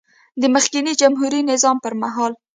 [0.41, 2.31] د مخکېني جمهوري نظام پر مهال